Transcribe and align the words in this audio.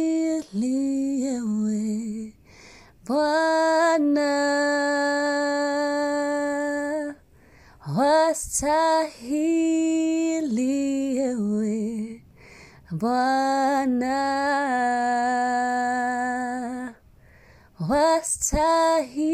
wastahili 0.00 1.24
ewe 1.26 2.34
Bwana, 3.06 4.30
wastahili 9.80 11.18
ewe 11.18 12.22
Bwana, 12.92 14.16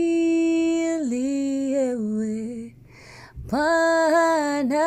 wastahili 0.07 1.75
ewe 1.75 2.77
Bwana 3.51 4.87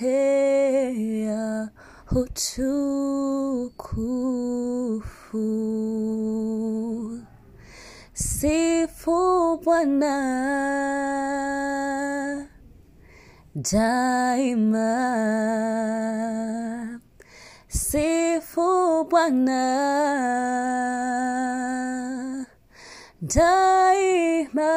kupokea 0.00 1.68
utukufu. 2.10 2.80
Sifu 8.12 9.56
Bwana 9.64 10.16
daima, 13.54 14.90
sifu 17.68 19.04
Bwana 19.04 19.66
daima, 23.22 24.72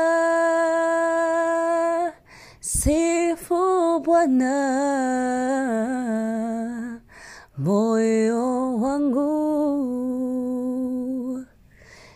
Bwana 4.23 4.55
moyo 7.57 8.75
wangu, 8.79 9.31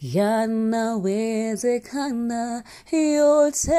yanawezekana, 0.00 2.62
yote 2.92 3.72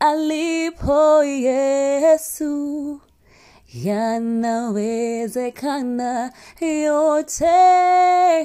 Alipo 0.00 1.24
Yesu 1.24 3.00
yanawezekana, 3.74 6.32
yote 6.60 7.46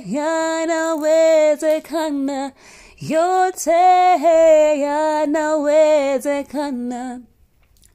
yanawezekana, 0.05 2.51
yote 3.01 3.71
yanawezekana. 4.81 7.21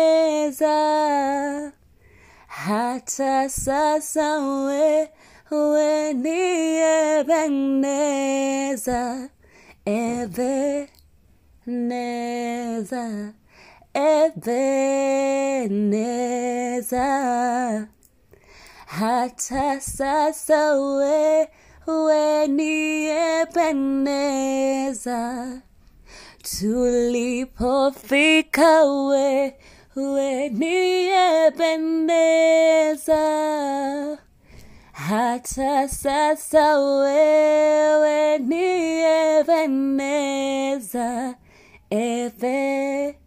Hata 2.47 3.49
sasa 3.49 4.37
wewe 4.39 6.13
ni 6.13 6.39
Ebeneza, 7.19 8.49
Ebeneza, 9.85 10.89
Ebeneza. 16.49 17.87
Hata 18.85 19.81
sasa 19.81 20.73
wewe 20.73 21.47
ni 22.47 23.05
Ebeneza, 23.41 24.71
tulipofika 27.39 28.03
wewe 28.85 30.49
ni 30.49 31.07
Ebeneza. 31.45 32.17
hata 34.91 35.87
sasa 35.87 36.79
wewe 36.79 38.37
ni 38.37 39.01
Ebeneza, 39.39 40.55
Ebeneza, 41.89 43.17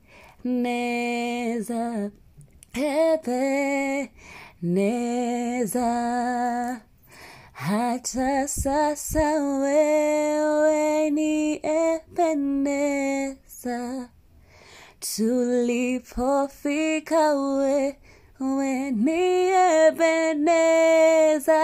Ebeneza. 5.52 6.80
Hata 7.66 8.48
sasa 8.48 9.38
wewe 9.62 11.10
ni 11.10 11.60
Ebeneza, 11.62 12.98
tulipofika 15.00 16.54
wewe 17.34 18.90
ni 18.90 19.48
Ebeneza. 19.86 21.62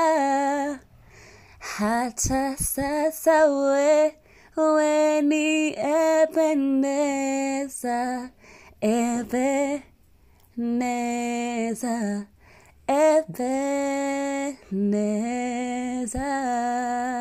Hata 1.58 2.56
sasa 2.56 3.46
wewe 3.46 5.22
ni 5.22 5.74
Ebeneza, 6.22 7.40
Ebeneza, 10.48 12.26
Ebeneza. 15.98 17.17